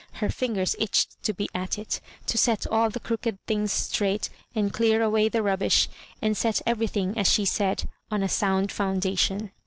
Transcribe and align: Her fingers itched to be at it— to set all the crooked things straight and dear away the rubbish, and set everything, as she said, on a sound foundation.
Her 0.13 0.31
fingers 0.31 0.75
itched 0.79 1.21
to 1.21 1.31
be 1.31 1.47
at 1.53 1.77
it— 1.77 2.01
to 2.25 2.35
set 2.35 2.65
all 2.65 2.89
the 2.89 2.99
crooked 2.99 3.37
things 3.45 3.71
straight 3.71 4.31
and 4.55 4.71
dear 4.71 4.99
away 5.03 5.29
the 5.29 5.43
rubbish, 5.43 5.87
and 6.23 6.35
set 6.35 6.59
everything, 6.65 7.15
as 7.19 7.31
she 7.31 7.45
said, 7.45 7.87
on 8.09 8.23
a 8.23 8.27
sound 8.27 8.71
foundation. 8.71 9.51